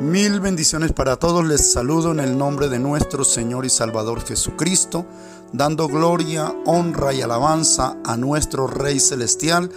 Mil 0.00 0.40
bendiciones 0.40 0.92
para 0.92 1.16
todos. 1.16 1.42
Les 1.46 1.72
saludo 1.72 2.12
en 2.12 2.20
el 2.20 2.36
nombre 2.36 2.68
de 2.68 2.78
nuestro 2.78 3.24
Señor 3.24 3.64
y 3.64 3.70
Salvador 3.70 4.22
Jesucristo, 4.22 5.06
dando 5.54 5.88
gloria, 5.88 6.54
honra 6.66 7.14
y 7.14 7.22
alabanza 7.22 7.96
a 8.04 8.18
nuestro 8.18 8.66
Rey 8.66 9.00
Celestial 9.00 9.70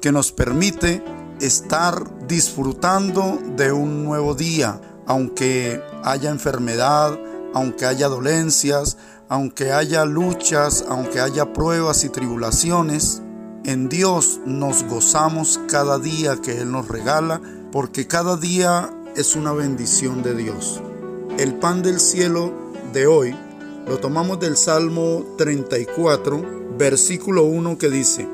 que 0.00 0.12
nos 0.12 0.32
permite 0.32 1.04
estar 1.42 2.26
disfrutando 2.26 3.38
de 3.54 3.70
un 3.70 4.02
nuevo 4.02 4.34
día, 4.34 4.80
aunque 5.06 5.82
haya 6.02 6.30
enfermedad, 6.30 7.20
aunque 7.52 7.84
haya 7.84 8.08
dolencias, 8.08 8.96
aunque 9.28 9.72
haya 9.72 10.06
luchas, 10.06 10.86
aunque 10.88 11.20
haya 11.20 11.52
pruebas 11.52 12.02
y 12.04 12.08
tribulaciones. 12.08 13.20
En 13.66 13.90
Dios 13.90 14.40
nos 14.46 14.84
gozamos 14.84 15.60
cada 15.68 15.98
día 15.98 16.40
que 16.40 16.62
Él 16.62 16.72
nos 16.72 16.88
regala, 16.88 17.42
porque 17.72 18.06
cada 18.06 18.38
día 18.38 18.95
es 19.16 19.34
una 19.34 19.52
bendición 19.52 20.22
de 20.22 20.34
Dios. 20.34 20.80
El 21.38 21.54
pan 21.54 21.82
del 21.82 22.00
cielo 22.00 22.52
de 22.92 23.06
hoy 23.06 23.34
lo 23.88 23.98
tomamos 23.98 24.38
del 24.38 24.56
Salmo 24.56 25.24
34, 25.38 26.74
versículo 26.78 27.44
1 27.44 27.78
que 27.78 27.88
dice, 27.88 28.28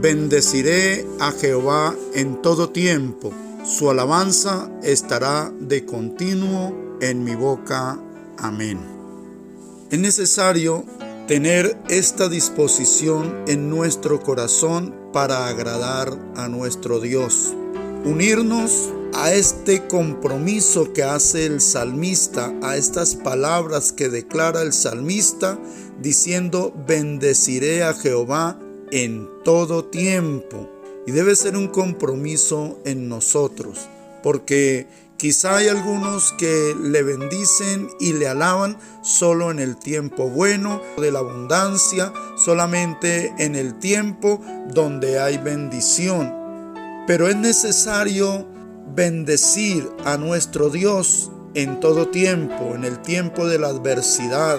Bendeciré 0.00 1.06
a 1.20 1.30
Jehová 1.30 1.94
en 2.14 2.42
todo 2.42 2.70
tiempo, 2.70 3.32
su 3.64 3.88
alabanza 3.90 4.70
estará 4.82 5.52
de 5.58 5.84
continuo 5.84 6.98
en 7.00 7.22
mi 7.22 7.34
boca. 7.34 7.98
Amén. 8.36 8.80
Es 9.90 9.98
necesario 9.98 10.84
tener 11.28 11.78
esta 11.88 12.28
disposición 12.28 13.44
en 13.46 13.70
nuestro 13.70 14.20
corazón 14.20 14.94
para 15.12 15.46
agradar 15.46 16.18
a 16.36 16.48
nuestro 16.48 17.00
Dios. 17.00 17.54
Unirnos 18.04 18.92
a 19.14 19.32
este 19.32 19.86
compromiso 19.86 20.92
que 20.92 21.04
hace 21.04 21.46
el 21.46 21.60
salmista, 21.60 22.52
a 22.62 22.76
estas 22.76 23.14
palabras 23.14 23.92
que 23.92 24.08
declara 24.08 24.62
el 24.62 24.72
salmista, 24.72 25.58
diciendo, 26.00 26.74
bendeciré 26.86 27.84
a 27.84 27.94
Jehová 27.94 28.58
en 28.90 29.28
todo 29.44 29.84
tiempo. 29.84 30.68
Y 31.06 31.12
debe 31.12 31.36
ser 31.36 31.56
un 31.56 31.68
compromiso 31.68 32.78
en 32.84 33.08
nosotros, 33.08 33.88
porque 34.22 34.88
quizá 35.16 35.58
hay 35.58 35.68
algunos 35.68 36.32
que 36.32 36.74
le 36.80 37.02
bendicen 37.02 37.88
y 38.00 38.14
le 38.14 38.26
alaban 38.26 38.78
solo 39.02 39.50
en 39.50 39.58
el 39.58 39.76
tiempo 39.76 40.28
bueno, 40.28 40.80
de 40.96 41.12
la 41.12 41.20
abundancia, 41.20 42.12
solamente 42.36 43.32
en 43.38 43.54
el 43.54 43.78
tiempo 43.78 44.40
donde 44.72 45.20
hay 45.20 45.36
bendición. 45.36 46.32
Pero 47.06 47.28
es 47.28 47.36
necesario 47.36 48.53
bendecir 48.86 49.88
a 50.04 50.16
nuestro 50.16 50.70
Dios 50.70 51.30
en 51.54 51.80
todo 51.80 52.08
tiempo, 52.08 52.74
en 52.74 52.84
el 52.84 53.00
tiempo 53.00 53.46
de 53.46 53.58
la 53.58 53.68
adversidad, 53.68 54.58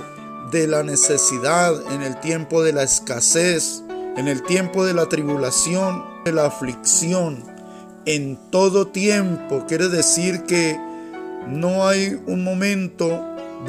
de 0.51 0.67
la 0.67 0.83
necesidad, 0.83 1.73
en 1.91 2.01
el 2.01 2.19
tiempo 2.19 2.63
de 2.63 2.73
la 2.73 2.83
escasez, 2.83 3.83
en 4.17 4.27
el 4.27 4.43
tiempo 4.43 4.85
de 4.85 4.93
la 4.93 5.07
tribulación, 5.07 6.03
de 6.23 6.31
la 6.31 6.45
aflicción, 6.45 7.43
en 8.05 8.37
todo 8.49 8.87
tiempo. 8.87 9.65
Quiere 9.67 9.89
decir 9.89 10.43
que 10.43 10.79
no 11.47 11.87
hay 11.87 12.21
un 12.27 12.43
momento 12.43 13.21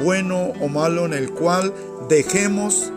bueno 0.03 0.53
o 0.61 0.67
malo 0.67 1.05
en 1.05 1.13
el 1.13 1.31
cual 1.31 1.73
dejemos 2.09 2.91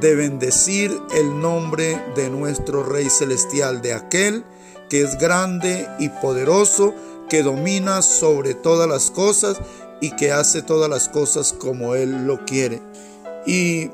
de 0.00 0.14
bendecir 0.14 0.92
el 1.14 1.40
nombre 1.40 2.00
de 2.14 2.30
nuestro 2.30 2.84
Rey 2.84 3.08
Celestial, 3.08 3.82
de 3.82 3.94
aquel 3.94 4.44
que 4.90 5.02
es 5.02 5.16
grande 5.16 5.88
y 5.98 6.10
poderoso, 6.10 6.92
que 7.30 7.42
domina 7.42 8.02
sobre 8.02 8.54
todas 8.54 8.88
las 8.88 9.10
cosas 9.10 9.58
y 10.00 10.10
que 10.16 10.32
hace 10.32 10.62
todas 10.62 10.90
las 10.90 11.08
cosas 11.08 11.54
como 11.54 11.94
Él 11.94 12.26
lo 12.26 12.44
quiere. 12.44 12.82
Y 13.46 13.90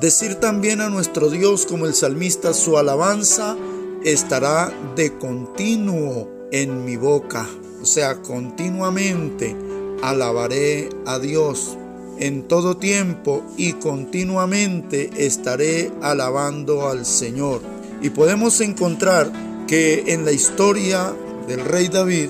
decir 0.00 0.34
también 0.34 0.80
a 0.80 0.90
nuestro 0.90 1.30
Dios 1.30 1.64
como 1.64 1.86
el 1.86 1.94
salmista, 1.94 2.52
su 2.52 2.76
alabanza 2.76 3.56
estará 4.04 4.72
de 4.96 5.16
continuo 5.16 6.28
en 6.50 6.84
mi 6.84 6.96
boca. 6.96 7.46
O 7.80 7.86
sea, 7.86 8.20
continuamente 8.20 9.56
alabaré 10.02 10.90
a 11.06 11.18
Dios. 11.18 11.78
En 12.18 12.46
todo 12.46 12.76
tiempo 12.76 13.42
y 13.56 13.72
continuamente 13.74 15.10
estaré 15.16 15.90
alabando 16.02 16.88
al 16.88 17.06
Señor. 17.06 17.62
Y 18.00 18.10
podemos 18.10 18.60
encontrar 18.60 19.32
que 19.72 20.12
en 20.12 20.26
la 20.26 20.32
historia 20.32 21.16
del 21.48 21.64
rey 21.64 21.88
David, 21.88 22.28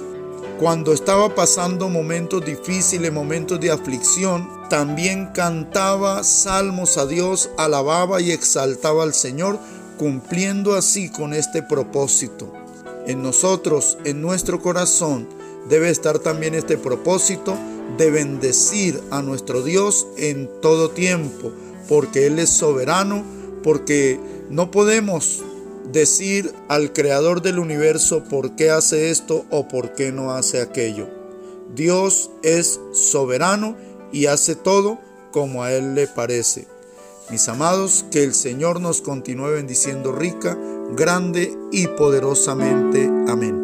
cuando 0.61 0.93
estaba 0.93 1.35
pasando 1.35 1.89
momentos 1.89 2.45
difíciles, 2.45 3.13
momentos 3.13 3.59
de 3.59 3.73
aflicción, 3.73 4.49
también 4.71 5.31
cantaba 5.35 6.23
salmos 6.23 6.99
a 6.99 7.07
Dios, 7.07 7.51
alababa 7.59 8.21
y 8.21 8.31
exaltaba 8.31 9.03
al 9.03 9.13
Señor, 9.13 9.59
cumpliendo 9.99 10.77
así 10.77 11.09
con 11.09 11.35
este 11.35 11.65
propósito. 11.65 12.53
En 13.09 13.25
nosotros, 13.25 13.99
en 14.05 14.23
nuestro 14.23 14.63
corazón, 14.63 15.27
debe 15.69 15.91
estar 15.91 16.21
también 16.21 16.55
este 16.55 16.79
propósito 16.79 17.57
de 17.99 18.13
bendecir 18.13 19.03
a 19.11 19.21
nuestro 19.21 19.63
Dios 19.63 20.07
en 20.17 20.49
todo 20.61 20.91
tiempo, 20.91 21.51
porque 21.89 22.29
Él 22.29 22.39
es 22.39 22.51
soberano, 22.51 23.25
porque 23.65 24.21
no 24.49 24.71
podemos 24.71 25.43
decir 25.91 26.55
al 26.69 26.93
creador 26.93 27.43
del 27.43 27.59
universo 27.59 28.25
por 28.25 28.57
qué 28.57 28.71
hace 28.71 29.11
esto 29.11 29.45
o 29.51 29.69
por 29.69 29.95
qué 29.95 30.13
no 30.13 30.33
hace 30.33 30.61
aquello. 30.61 31.09
Dios 31.75 32.31
es 32.43 32.81
soberano 32.93 33.77
y 34.13 34.27
hace 34.27 34.55
todo 34.55 34.99
como 35.31 35.63
a 35.63 35.73
Él 35.73 35.95
le 35.95 36.07
parece. 36.07 36.67
Mis 37.31 37.49
amados, 37.49 38.05
que 38.11 38.25
el 38.25 38.35
Señor 38.35 38.81
nos 38.81 39.01
continúe 39.01 39.53
bendiciendo 39.53 40.13
rica, 40.13 40.59
grande 40.95 41.57
y 41.71 41.87
poderosamente. 41.87 43.07
Amén. 43.29 43.62